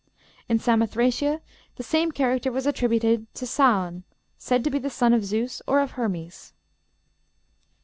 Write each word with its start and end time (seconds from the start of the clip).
In 0.49 0.57
Samothracia 0.57 1.41
the 1.75 1.83
same 1.83 2.11
character 2.11 2.51
was 2.51 2.65
attributed 2.65 3.31
to 3.35 3.45
Saon, 3.45 4.03
said 4.35 4.63
to 4.63 4.71
be 4.71 4.79
the 4.79 4.89
son 4.89 5.13
of 5.13 5.23
Zeus 5.23 5.61
or 5.67 5.79
of 5.79 5.91
Hermes. 5.91 6.53